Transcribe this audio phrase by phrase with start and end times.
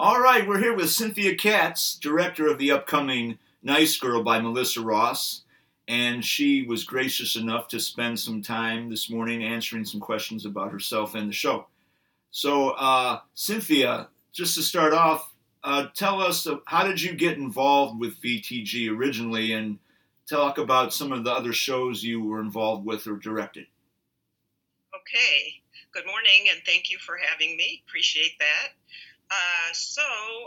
[0.00, 4.80] All right, we're here with Cynthia Katz, director of the upcoming Nice Girl by Melissa
[4.80, 5.42] Ross.
[5.88, 10.70] And she was gracious enough to spend some time this morning answering some questions about
[10.70, 11.66] herself and the show.
[12.30, 15.34] So, uh, Cynthia, just to start off,
[15.64, 19.80] uh, tell us uh, how did you get involved with VTG originally and
[20.28, 23.66] talk about some of the other shows you were involved with or directed.
[24.94, 25.54] Okay.
[25.90, 27.82] Good morning, and thank you for having me.
[27.88, 28.68] Appreciate that.
[29.30, 30.02] Uh, so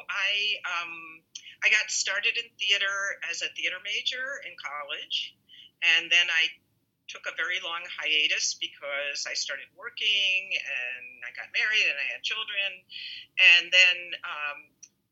[0.10, 1.22] I um,
[1.64, 5.38] I got started in theater as a theater major in college,
[5.98, 6.50] and then I
[7.06, 12.08] took a very long hiatus because I started working and I got married and I
[12.16, 12.70] had children,
[13.38, 14.58] and then um,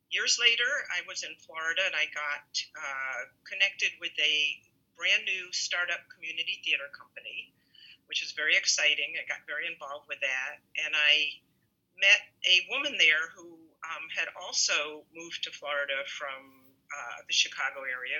[0.09, 4.35] years later I was in Florida and I got uh, connected with a
[4.97, 7.53] brand new startup community theater company
[8.09, 9.13] which is very exciting.
[9.21, 11.37] I got very involved with that, and I
[11.99, 17.85] met a woman there who um, had also moved to Florida from uh, the Chicago
[17.85, 18.19] area.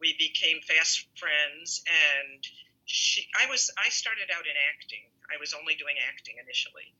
[0.00, 2.40] We became fast friends, and
[2.84, 5.04] she, I was, I started out in acting.
[5.30, 6.90] I was only doing acting initially,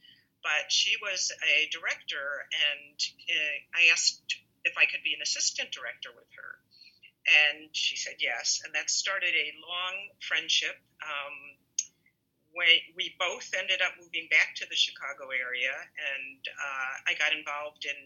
[0.45, 2.97] but she was a director, and
[3.27, 4.23] uh, I asked
[4.65, 6.61] if I could be an assistant director with her.
[7.49, 10.77] And she said yes, and that started a long friendship.
[11.05, 11.37] Um,
[12.55, 17.87] we, both ended up moving back to the Chicago area, and uh, I got involved
[17.87, 17.99] in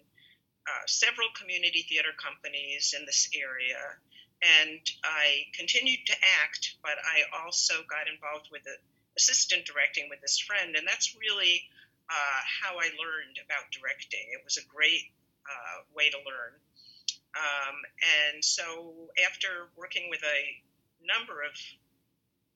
[0.65, 3.81] uh, several community theater companies in this area.
[4.45, 8.63] And I continued to act, but I also got involved with
[9.17, 11.65] assistant directing with this friend, and that's really
[12.11, 14.25] uh, how I learned about directing.
[14.33, 15.09] It was a great
[15.49, 16.53] uh, way to learn.
[17.35, 17.77] Um,
[18.31, 20.41] and so, after working with a
[21.03, 21.53] number of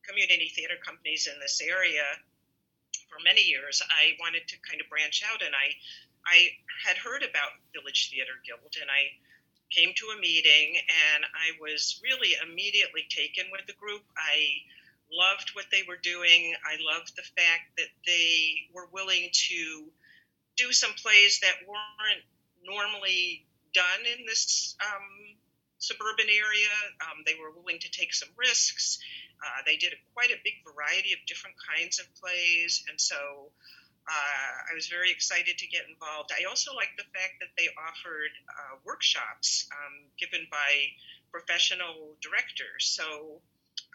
[0.09, 2.05] community theater companies in this area
[3.09, 5.75] for many years, I wanted to kind of branch out, and I
[6.27, 6.51] I
[6.85, 9.13] had heard about Village Theatre Guild, and I
[9.71, 14.03] came to a meeting, and I was really immediately taken with the group.
[14.17, 14.65] I
[15.13, 16.55] loved what they were doing.
[16.65, 19.89] I loved the fact that they were willing to
[20.57, 22.25] do some plays that weren't
[22.65, 25.37] normally done in this um,
[25.79, 26.75] suburban area.
[27.09, 28.99] Um, they were willing to take some risks.
[29.39, 33.51] Uh, they did a, quite a big variety of different kinds of plays, and so
[34.09, 36.33] uh, I was very excited to get involved.
[36.33, 40.71] I also liked the fact that they offered uh, workshops um, given by
[41.31, 42.89] professional directors.
[42.89, 43.39] So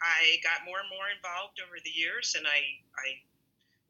[0.00, 2.62] I got more and more involved over the years, and I,
[2.94, 3.08] I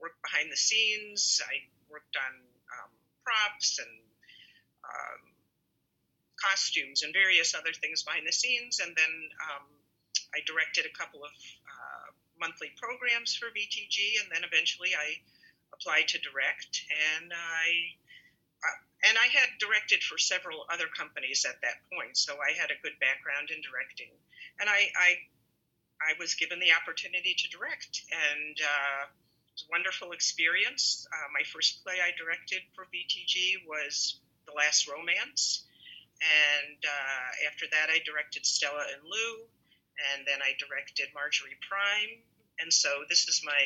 [0.01, 1.41] worked behind the scenes.
[1.45, 1.61] I
[1.93, 2.35] worked on
[2.73, 2.91] um,
[3.23, 3.95] props and
[4.81, 5.21] um,
[6.41, 9.67] costumes and various other things behind the scenes, and then um,
[10.35, 12.07] I directed a couple of uh,
[12.41, 15.23] monthly programs for VTG, and then eventually I
[15.73, 17.95] applied to direct, and I
[18.65, 18.79] uh,
[19.09, 22.81] and I had directed for several other companies at that point, so I had a
[22.83, 24.11] good background in directing,
[24.59, 25.11] and I I,
[26.03, 31.07] I was given the opportunity to direct, and uh, it was a wonderful experience.
[31.13, 35.65] Uh, my first play I directed for VTG was The Last Romance.
[36.23, 39.45] And uh, after that, I directed Stella and Lou,
[40.15, 42.19] and then I directed Marjorie Prime.
[42.61, 43.63] And so this is my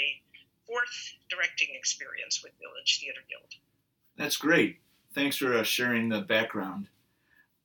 [0.66, 3.54] fourth directing experience with Village Theatre Guild.
[4.16, 4.78] That's great.
[5.14, 6.88] Thanks for uh, sharing the background.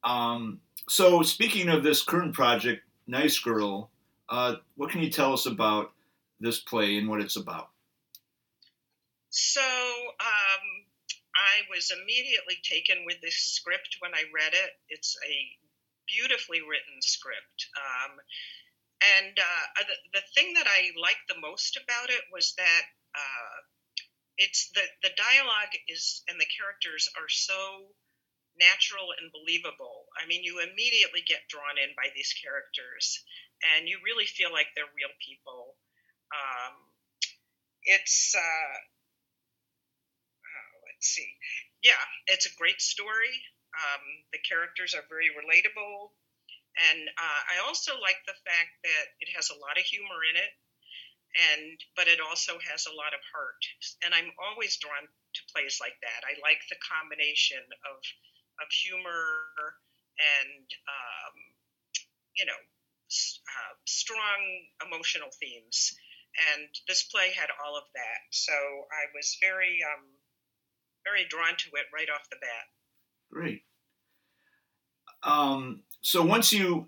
[0.04, 3.90] Um, so, speaking of this current project, Nice Girl,
[4.30, 5.92] uh, what can you tell us about
[6.40, 7.70] this play and what it's about?
[9.30, 10.66] So, um,
[11.36, 14.72] I was immediately taken with this script when I read it.
[14.90, 15.63] It's a
[16.14, 17.68] beautifully written script.
[17.74, 18.22] Um,
[19.18, 22.86] and uh, the, the thing that I liked the most about it was that
[23.18, 23.56] uh,
[24.38, 27.92] it's the, the dialogue is and the characters are so
[28.58, 30.06] natural and believable.
[30.16, 33.26] I mean, you immediately get drawn in by these characters,
[33.76, 35.76] and you really feel like they're real people.
[36.34, 36.74] Um,
[37.84, 38.76] it's uh,
[40.42, 41.28] oh, let's see,
[41.84, 43.34] yeah, it's a great story.
[43.74, 46.14] Um, the characters are very relatable.
[46.74, 50.38] And uh, I also like the fact that it has a lot of humor in
[50.38, 50.54] it,
[51.54, 53.62] and but it also has a lot of heart.
[54.02, 56.26] And I'm always drawn to plays like that.
[56.26, 58.02] I like the combination of
[58.58, 59.78] of humor
[60.18, 61.36] and um,
[62.38, 64.42] you know uh, strong
[64.82, 65.94] emotional themes.
[66.34, 68.54] And this play had all of that, so
[68.90, 70.10] I was very um,
[71.06, 72.66] very drawn to it right off the bat.
[73.34, 73.64] Great.
[75.24, 76.88] Um, so once you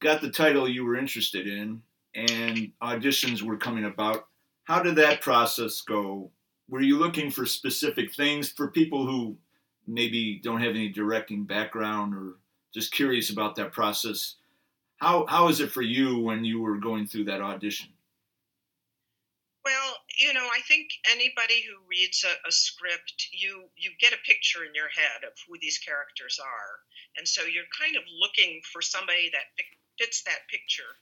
[0.00, 1.82] got the title you were interested in
[2.14, 4.26] and auditions were coming about,
[4.64, 6.30] how did that process go?
[6.68, 9.36] Were you looking for specific things for people who
[9.88, 12.36] maybe don't have any directing background or
[12.72, 14.36] just curious about that process,
[14.98, 17.88] how how is it for you when you were going through that audition?
[20.18, 24.64] You know, I think anybody who reads a, a, script, you you get a picture
[24.64, 26.72] in your head of who these characters are,
[27.16, 29.46] and so you're kind of looking for somebody that
[29.98, 30.98] fits that picture.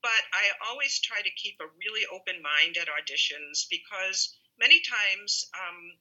[0.00, 5.50] But I always try to keep a really open mind at auditions because many times
[5.52, 5.98] um,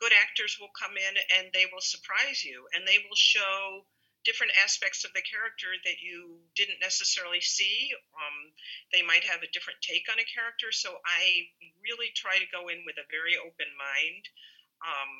[0.00, 3.86] good actors will come in and they will surprise you and they will show
[4.24, 7.90] different aspects of the character that you didn't necessarily see.
[8.12, 8.52] Um,
[8.92, 10.72] they might have a different take on a character.
[10.72, 11.48] So I
[11.80, 14.24] really try to go in with a very open mind.
[14.84, 15.12] Um,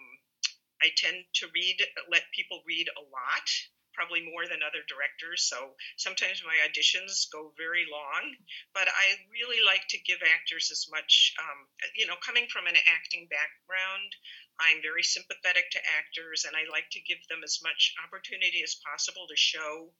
[0.80, 3.46] I tend to read, let people read a lot
[3.92, 5.44] probably more than other directors.
[5.44, 8.32] So sometimes my auditions go very long,
[8.72, 11.68] but I really like to give actors as much, um,
[11.98, 14.10] you know, coming from an acting background,
[14.60, 18.80] I'm very sympathetic to actors and I like to give them as much opportunity as
[18.84, 19.90] possible to show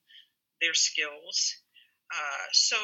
[0.61, 1.57] their skills.
[2.13, 2.77] Uh, so,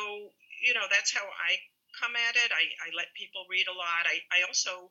[0.65, 1.61] you know, that's how I
[2.01, 2.51] come at it.
[2.53, 4.09] I, I let people read a lot.
[4.09, 4.91] I, I also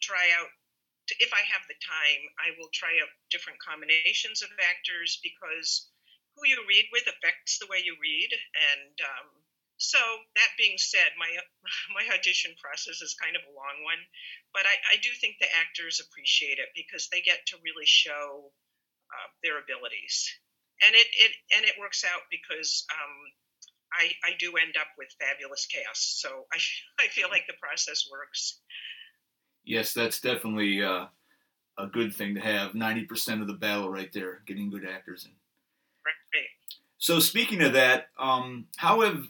[0.00, 0.52] try out
[1.16, 5.88] if I have the time, I will try out different combinations of actors because
[6.36, 8.28] who you read with affects the way you read.
[8.28, 9.28] And um,
[9.78, 9.98] so,
[10.34, 11.30] that being said, my
[11.96, 14.02] my audition process is kind of a long one,
[14.52, 18.52] but I, I do think the actors appreciate it because they get to really show
[19.08, 20.28] uh, their abilities,
[20.84, 22.84] and it, it and it works out because.
[22.92, 23.14] Um,
[23.88, 26.60] I, I do end up with fabulous casts, so I,
[27.00, 28.60] I feel like the process works
[29.68, 31.06] yes, that's definitely uh,
[31.78, 32.74] a good thing to have.
[32.74, 35.32] Ninety percent of the battle right there, getting good actors in.
[36.04, 36.46] Right.
[36.96, 39.24] So speaking of that, um, how have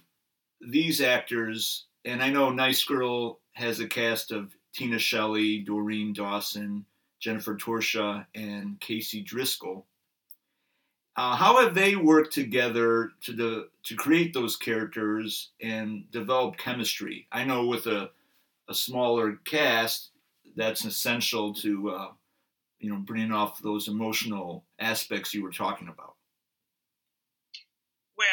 [0.61, 1.87] these actors?
[2.05, 6.85] And I know Nice Girl has a cast of Tina Shelley, Doreen Dawson,
[7.21, 9.87] Jennifer Torsha, and Casey Driscoll.
[11.17, 17.27] Uh, how have they worked together to the to create those characters and develop chemistry?
[17.33, 18.11] I know with a
[18.69, 20.11] a smaller cast,
[20.55, 22.09] that's essential to uh,
[22.79, 26.15] you know bringing off those emotional aspects you were talking about.
[28.17, 28.27] Well,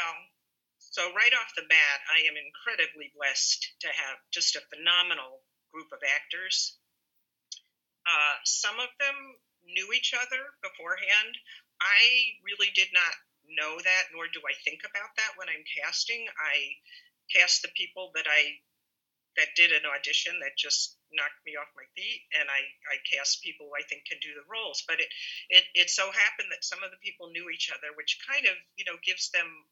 [0.95, 5.91] so right off the bat, I am incredibly blessed to have just a phenomenal group
[5.91, 6.79] of actors.
[8.07, 9.35] Uh, some of them
[9.67, 11.35] knew each other beforehand.
[11.83, 13.11] I really did not
[13.43, 16.31] know that, nor do I think about that when I'm casting.
[16.31, 16.79] I
[17.27, 18.63] cast the people that I
[19.35, 23.43] that did an audition that just knocked me off my feet and I, I cast
[23.43, 24.87] people I think can do the roles.
[24.87, 25.11] But it,
[25.51, 28.55] it it so happened that some of the people knew each other, which kind of,
[28.79, 29.67] you know, gives them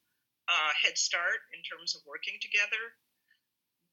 [0.49, 2.97] a head start in terms of working together.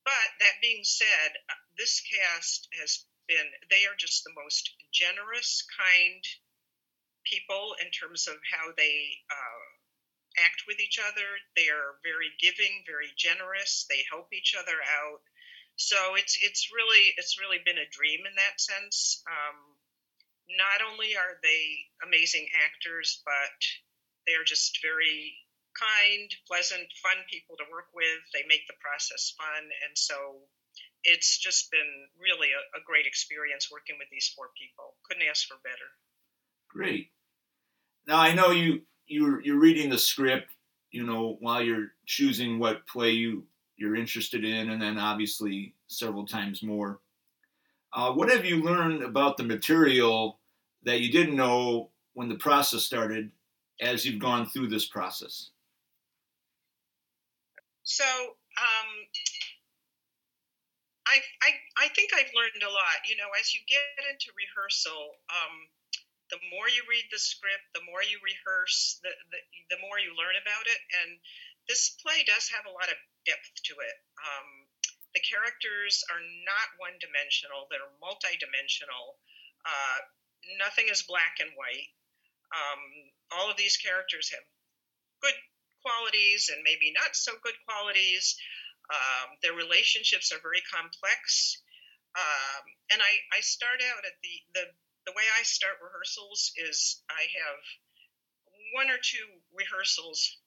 [0.05, 5.62] But that being said, uh, this cast has been they are just the most generous,
[5.70, 6.23] kind
[7.25, 9.67] people in terms of how they uh,
[10.43, 11.29] act with each other.
[11.55, 13.87] They are very giving, very generous.
[13.88, 15.20] They help each other out
[15.81, 19.25] so it's it's really it's really been a dream in that sense.
[19.25, 19.56] Um,
[20.53, 23.56] not only are they amazing actors, but
[24.26, 25.41] they're just very
[25.76, 28.20] kind, pleasant, fun people to work with.
[28.32, 30.46] They make the process fun, and so
[31.05, 34.96] it's just been really a, a great experience working with these four people.
[35.08, 35.90] Couldn't ask for better.
[36.69, 37.11] Great.
[38.06, 40.53] Now I know you you're you're reading the script,
[40.91, 43.44] you know, while you're choosing what play you
[43.77, 47.00] you're interested in, and then obviously several times more.
[47.93, 50.39] Uh, what have you learned about the material
[50.84, 53.31] that you didn't know when the process started
[53.81, 55.50] as you've gone through this process?
[57.82, 58.89] So, um,
[61.10, 63.03] I, I, I think I've learned a lot.
[63.08, 65.55] You know, as you get into rehearsal, um,
[66.31, 69.41] the more you read the script, the more you rehearse, the, the,
[69.75, 70.79] the more you learn about it.
[71.03, 71.19] And
[71.67, 73.96] this play does have a lot of depth to it.
[74.22, 74.49] Um,
[75.10, 79.19] the characters are not one dimensional, they're multidimensional.
[79.67, 79.99] Uh,
[80.63, 81.91] nothing is black and white.
[82.55, 84.46] Um, all of these characters have
[85.19, 85.34] good
[85.82, 88.37] qualities and maybe not so good qualities.
[88.91, 91.63] Um, their relationships are very complex.
[92.19, 94.65] Um, and I, I start out at the, the,
[95.06, 97.60] the way I start rehearsals is I have
[98.75, 100.39] one or two rehearsals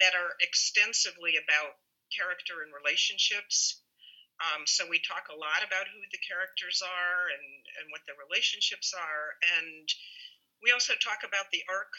[0.00, 1.80] that are extensively about
[2.12, 3.80] character and relationships.
[4.40, 7.48] Um, so we talk a lot about who the characters are and,
[7.80, 9.36] and what their relationships are.
[9.56, 9.88] And
[10.60, 11.92] we also talk about the arc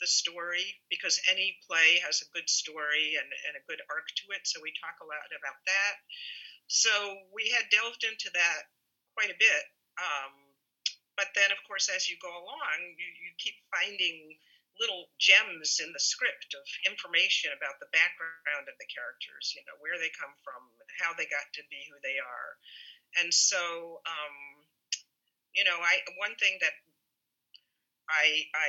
[0.00, 4.24] the story because any play has a good story and, and a good arc to
[4.36, 4.44] it.
[4.44, 5.94] So we talk a lot about that.
[6.66, 6.90] So
[7.32, 8.68] we had delved into that
[9.14, 9.64] quite a bit.
[9.96, 10.34] Um,
[11.16, 14.36] but then, of course, as you go along, you, you keep finding
[14.76, 19.76] little gems in the script of information about the background of the characters, you know,
[19.80, 20.60] where they come from,
[21.00, 22.50] how they got to be who they are.
[23.16, 24.36] And so, um,
[25.56, 26.76] you know, I one thing that
[28.12, 28.68] I I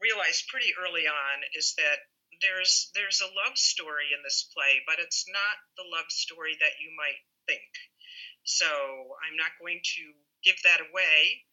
[0.00, 2.00] realized pretty early on is that
[2.40, 6.80] there's there's a love story in this play, but it's not the love story that
[6.80, 7.70] you might think.
[8.44, 8.66] So
[9.20, 10.02] I'm not going to
[10.40, 11.44] give that away,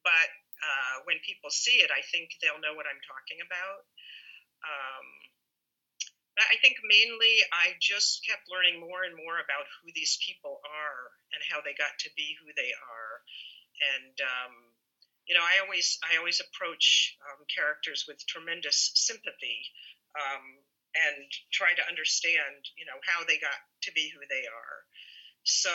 [0.00, 0.28] but
[0.64, 3.84] uh, when people see it, I think they'll know what I'm talking about.
[4.64, 5.06] Um,
[6.32, 11.02] I think mainly I just kept learning more and more about who these people are
[11.36, 13.12] and how they got to be who they are,
[13.92, 14.54] and um,
[15.26, 19.62] you know, I always I always approach um, characters with tremendous sympathy
[20.18, 20.44] um,
[20.98, 24.78] and try to understand, you know, how they got to be who they are.
[25.44, 25.72] So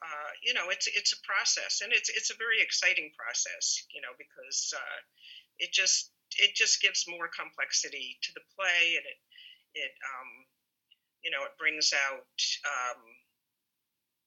[0.00, 4.00] uh, you know, it's it's a process, and it's it's a very exciting process, you
[4.00, 5.00] know, because uh,
[5.58, 9.20] it just it just gives more complexity to the play, and it
[9.76, 10.30] it um,
[11.24, 13.00] you know it brings out um,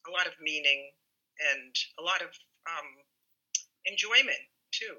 [0.10, 0.90] a lot of meaning
[1.54, 2.30] and a lot of
[2.66, 2.90] um,
[3.86, 4.42] enjoyment
[4.80, 4.96] too.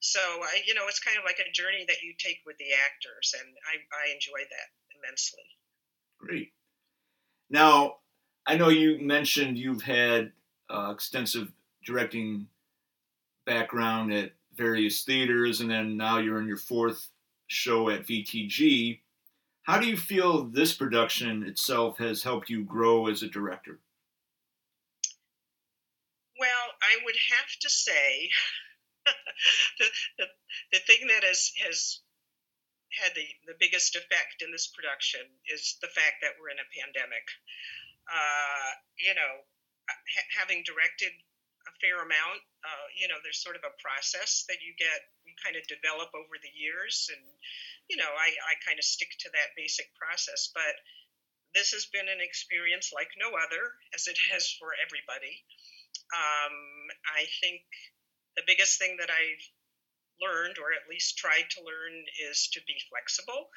[0.00, 2.72] So I, you know, it's kind of like a journey that you take with the
[2.84, 5.44] actors, and I, I enjoy that immensely.
[6.18, 6.52] Great.
[7.48, 7.96] Now,
[8.46, 10.32] I know you mentioned you've had
[10.68, 11.50] uh, extensive
[11.84, 12.46] directing
[13.46, 17.08] background at various theaters, and then now you're in your fourth
[17.46, 19.00] show at VTG.
[19.62, 23.78] How do you feel this production itself has helped you grow as a director?
[26.38, 26.50] Well,
[26.82, 28.28] I would have to say
[29.78, 30.26] the, the,
[30.72, 32.00] the thing that has, has
[32.92, 36.72] had the, the biggest effect in this production is the fact that we're in a
[36.74, 37.26] pandemic.
[38.06, 38.70] Uh,
[39.00, 39.32] you know,
[39.88, 41.12] ha- having directed
[41.64, 45.32] a fair amount, uh, you know, there's sort of a process that you get, you
[45.40, 47.08] kind of develop over the years.
[47.08, 47.24] And,
[47.88, 50.52] you know, I, I kind of stick to that basic process.
[50.52, 50.76] But
[51.56, 53.62] this has been an experience like no other,
[53.96, 55.40] as it has for everybody.
[56.12, 56.56] Um,
[57.08, 57.64] I think
[58.36, 59.44] the biggest thing that I've
[60.20, 61.94] learned, or at least tried to learn,
[62.30, 63.50] is to be flexible.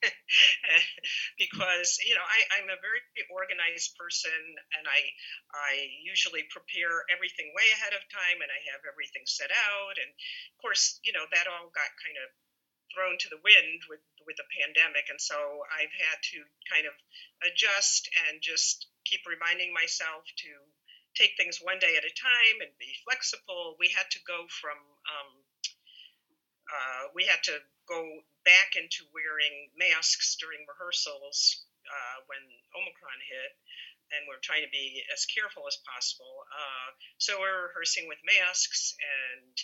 [1.42, 4.40] because you know I, I'm a very organized person,
[4.80, 5.00] and I
[5.52, 10.00] I usually prepare everything way ahead of time, and I have everything set out.
[10.00, 12.28] And of course, you know that all got kind of
[12.96, 15.36] thrown to the wind with with the pandemic, and so
[15.68, 16.38] I've had to
[16.72, 16.96] kind of
[17.44, 20.50] adjust and just keep reminding myself to
[21.16, 23.76] take things one day at a time and be flexible.
[23.78, 25.30] We had to go from um,
[26.70, 27.58] uh, we had to
[27.90, 32.42] go back into wearing masks during rehearsals uh, when
[32.78, 33.50] Omicron hit,
[34.14, 36.46] and we're trying to be as careful as possible.
[36.46, 39.54] Uh, so we're rehearsing with masks, and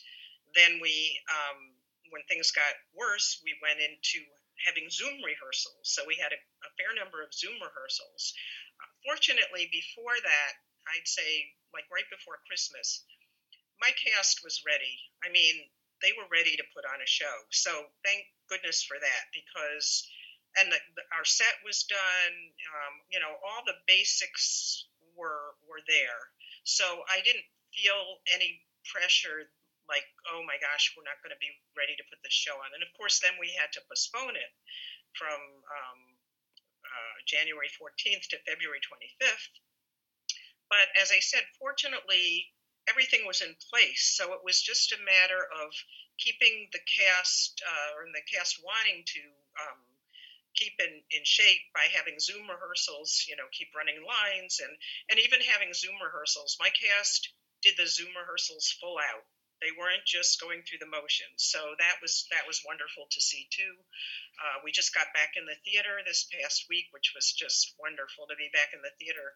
[0.59, 1.79] then we, um,
[2.11, 4.26] when things got worse, we went into
[4.67, 5.87] having Zoom rehearsals.
[5.87, 8.35] So we had a, a fair number of Zoom rehearsals.
[8.83, 10.53] Uh, fortunately, before that,
[10.90, 13.05] I'd say like right before Christmas,
[13.81, 14.97] my cast was ready.
[15.21, 15.69] I mean,
[16.00, 17.37] they were ready to put on a show.
[17.50, 17.71] So
[18.05, 20.09] thank goodness for that because,
[20.61, 22.35] and the, the, our set was done.
[22.73, 26.21] Um, you know, all the basics were were there.
[26.64, 29.49] So I didn't feel any pressure
[29.87, 32.75] like, oh my gosh, we're not going to be ready to put the show on.
[32.75, 34.52] And of course, then we had to postpone it
[35.14, 36.00] from um,
[36.83, 39.55] uh, January 14th to February 25th
[40.68, 42.52] but as I said, fortunately,
[42.88, 44.14] everything was in place.
[44.16, 45.70] So it was just a matter of
[46.18, 49.23] keeping the cast, uh, and the cast wanting to
[49.61, 49.80] um,
[50.54, 54.73] keep in, in shape by having Zoom rehearsals, you know, keep running lines and,
[55.11, 56.56] and even having Zoom rehearsals.
[56.58, 57.28] My cast
[57.62, 59.25] did the Zoom rehearsals full out.
[59.61, 63.49] They weren't just going through the motions, so that was that was wonderful to see
[63.49, 63.73] too.
[64.37, 68.28] Uh, we just got back in the theater this past week, which was just wonderful
[68.28, 69.32] to be back in the theater.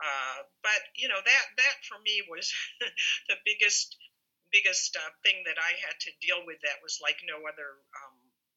[0.00, 2.48] Uh, but you know that that for me was
[3.28, 3.96] the biggest
[4.50, 6.58] biggest uh, thing that I had to deal with.
[6.64, 8.16] That was like no other um,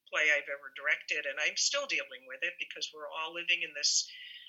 [0.09, 3.75] play I've ever directed, and I'm still dealing with it because we're all living in
[3.75, 4.07] this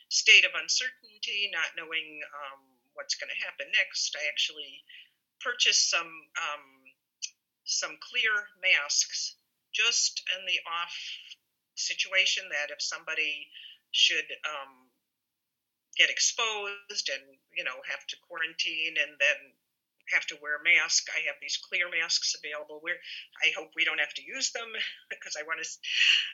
[0.09, 2.63] state of uncertainty, not knowing um,
[2.95, 4.15] what's going to happen next.
[4.15, 4.85] I actually
[5.43, 6.65] purchased some um,
[7.65, 9.37] some clear masks
[9.73, 10.95] just in the off
[11.75, 13.49] situation that if somebody
[13.91, 14.84] should um,
[15.97, 17.25] get exposed and
[17.55, 19.39] you know have to quarantine and then
[20.13, 21.09] have to wear a mask.
[21.17, 22.81] I have these clear masks available.
[22.85, 23.01] Where
[23.41, 24.69] I hope we don't have to use them
[25.13, 25.69] because I want to.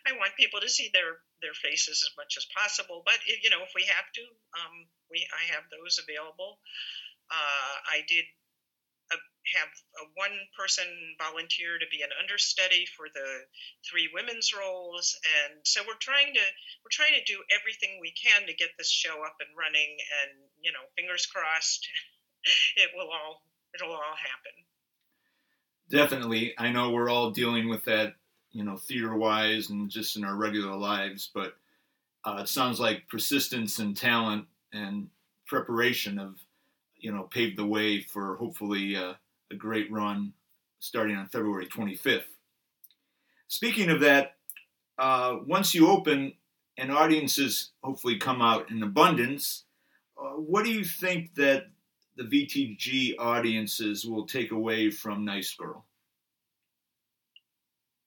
[0.07, 3.03] I want people to see their their faces as much as possible.
[3.05, 4.25] But you know, if we have to,
[4.59, 4.75] um,
[5.11, 6.59] we I have those available.
[7.31, 8.27] Uh, I did
[9.59, 10.87] have a one person
[11.19, 13.47] volunteer to be an understudy for the
[13.87, 15.17] three women's roles.
[15.45, 16.45] And so we're trying to
[16.85, 19.97] we're trying to do everything we can to get this show up and running.
[20.23, 21.87] And you know fingers crossed
[22.77, 23.43] it will all
[23.75, 24.57] it'll all happen.
[25.91, 26.55] Definitely.
[26.59, 28.15] I know we're all dealing with that
[28.53, 31.55] you know theater wise and just in our regular lives but
[32.25, 35.09] uh, it sounds like persistence and talent and
[35.47, 36.35] preparation have
[36.97, 39.15] you know paved the way for hopefully uh,
[39.51, 40.33] a great run
[40.79, 42.25] starting on February 25th.
[43.49, 44.37] Speaking of that,
[44.99, 46.33] uh, once you open
[46.79, 49.65] and audiences hopefully come out in abundance,
[50.19, 51.67] uh, what do you think that
[52.17, 55.85] the VTG audiences will take away from Nice Girl?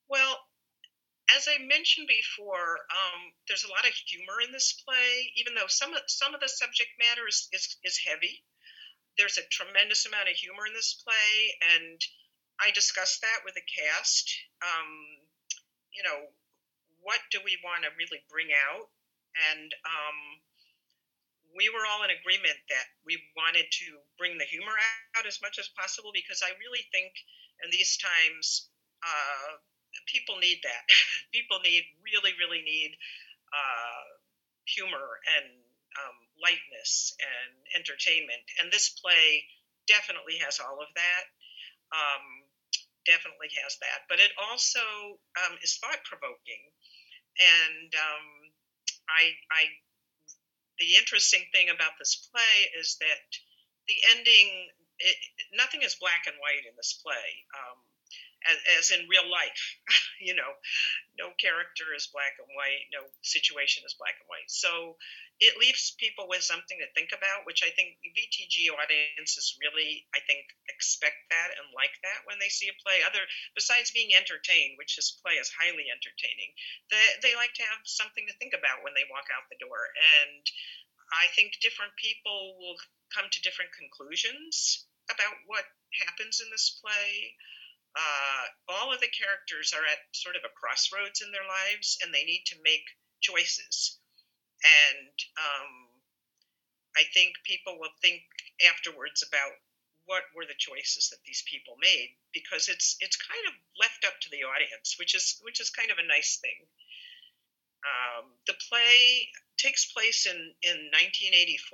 [0.08, 0.38] Well,
[1.36, 5.68] as I mentioned before, um, there's a lot of humor in this play, even though
[5.68, 8.44] some of, some of the subject matter is, is, is heavy
[9.18, 11.34] there's a tremendous amount of humor in this play,
[11.76, 12.00] and
[12.62, 14.26] I discussed that with the cast.
[14.62, 14.90] Um,
[15.94, 16.30] you know,
[17.02, 18.90] what do we want to really bring out?
[19.54, 20.18] And um,
[21.54, 24.74] we were all in agreement that we wanted to bring the humor
[25.18, 27.14] out as much as possible because I really think
[27.62, 28.70] in these times,
[29.02, 29.62] uh,
[30.10, 30.84] people need that.
[31.36, 32.98] people need, really, really need
[33.54, 34.04] uh,
[34.66, 35.63] humor and
[36.44, 38.44] lightness and entertainment.
[38.60, 39.48] And this play
[39.88, 41.24] definitely has all of that.
[41.96, 42.26] Um,
[43.08, 44.08] definitely has that.
[44.12, 44.84] But it also
[45.40, 46.64] um, is thought provoking.
[47.40, 48.28] And um,
[49.08, 49.62] I, I,
[50.80, 53.24] the interesting thing about this play is that
[53.88, 55.18] the ending, it,
[55.56, 57.28] nothing is black and white in this play.
[57.56, 57.80] Um,
[58.50, 59.64] as, as in real life.
[60.24, 60.52] you know,
[61.20, 64.48] no character is black and white, no situation is black and white.
[64.48, 64.98] So
[65.42, 70.22] it leaves people with something to think about, which I think VTG audiences really, I
[70.24, 73.02] think, expect that and like that when they see a play.
[73.04, 73.26] Other
[73.58, 76.54] besides being entertained, which this play is highly entertaining,
[76.94, 79.90] they, they like to have something to think about when they walk out the door.
[80.22, 80.44] And
[81.12, 82.78] I think different people will
[83.14, 85.66] come to different conclusions about what
[86.08, 87.36] happens in this play
[87.96, 92.14] uh, all of the characters are at sort of a crossroads in their lives and
[92.14, 92.86] they need to make
[93.22, 94.00] choices.
[94.64, 95.72] And um,
[96.98, 98.24] I think people will think
[98.66, 99.54] afterwards about
[100.06, 104.20] what were the choices that these people made because it's it's kind of left up
[104.22, 106.68] to the audience, which is which is kind of a nice thing.
[107.84, 111.72] Um, the play takes place in in 1984,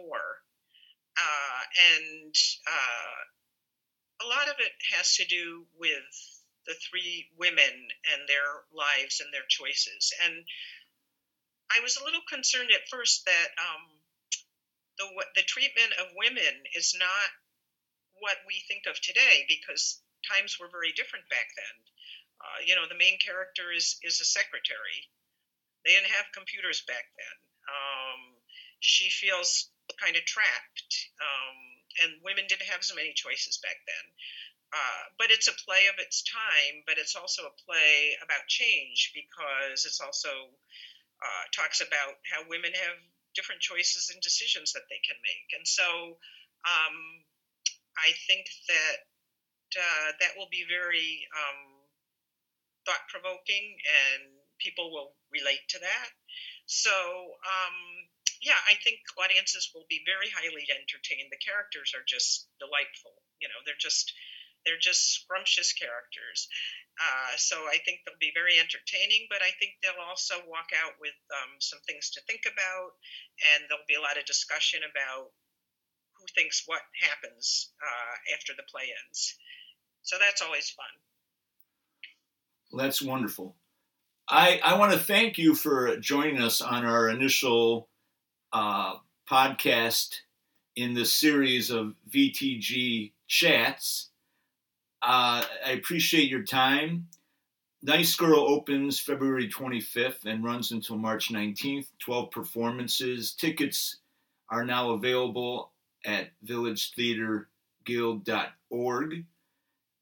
[1.17, 1.61] uh,
[1.93, 2.35] and
[2.67, 3.17] uh,
[4.21, 6.11] a lot of it has to do with
[6.67, 10.11] the three women and their lives and their choices.
[10.23, 10.45] And
[11.71, 13.85] I was a little concerned at first that um,
[14.97, 17.29] the the treatment of women is not
[18.19, 21.75] what we think of today because times were very different back then.
[22.39, 25.07] Uh, you know, the main character is is a secretary.
[25.85, 27.37] They didn't have computers back then.
[27.71, 28.21] Um,
[28.79, 30.91] she feels kind of trapped.
[31.23, 34.05] Um, and women didn't have so many choices back then.
[34.69, 39.11] Uh, but it's a play of its time, but it's also a play about change
[39.17, 40.29] because it's also
[41.19, 42.97] uh, talks about how women have
[43.33, 45.49] different choices and decisions that they can make.
[45.57, 46.17] And so
[46.69, 46.97] um,
[47.97, 48.97] I think that
[49.77, 51.79] uh, that will be very um,
[52.85, 56.09] thought provoking and people will relate to that.
[56.65, 57.77] So, um,
[58.39, 61.27] yeah, I think audiences will be very highly entertained.
[61.27, 63.19] The characters are just delightful.
[63.43, 64.15] You know, they're just
[64.65, 66.47] they're just scrumptious characters.
[66.99, 70.99] Uh, so I think they'll be very entertaining, but I think they'll also walk out
[70.99, 72.99] with um, some things to think about,
[73.55, 75.31] and there'll be a lot of discussion about
[76.19, 79.39] who thinks what happens uh, after the play ends.
[80.03, 80.91] So that's always fun.
[82.71, 83.55] Well, that's wonderful.
[84.27, 87.88] I, I want to thank you for joining us on our initial
[88.53, 88.95] uh,
[89.29, 90.15] podcast
[90.75, 94.09] in the series of VTG chats.
[95.01, 97.07] Uh, I appreciate your time.
[97.81, 101.87] Nice Girl opens February 25th and runs until March 19th.
[101.99, 103.31] 12 performances.
[103.33, 103.99] Tickets
[104.49, 105.71] are now available
[106.05, 109.25] at villagetheatreguild.org.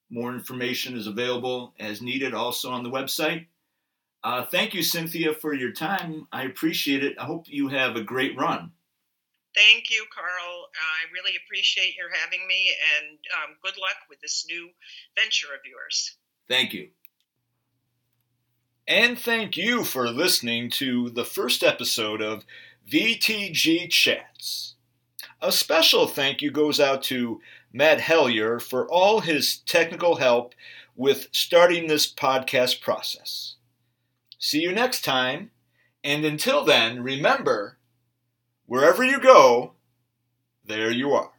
[0.10, 3.46] More information is available as needed also on the website.
[4.28, 6.28] Uh, thank you, Cynthia, for your time.
[6.34, 7.16] I appreciate it.
[7.18, 8.74] I hope you have a great run.
[9.56, 10.68] Thank you, Carl.
[10.76, 14.68] I really appreciate your having me, and um, good luck with this new
[15.18, 16.18] venture of yours.
[16.50, 16.90] Thank you.
[18.86, 22.44] And thank you for listening to the first episode of
[22.92, 24.76] VTG Chats.
[25.42, 27.40] A special thank you goes out to
[27.72, 30.54] Matt Hellier, for all his technical help
[30.98, 33.54] with starting this podcast process.
[34.40, 35.52] See you next time,
[36.04, 37.80] and until then, remember
[38.66, 39.74] wherever you go,
[40.66, 41.32] there you are.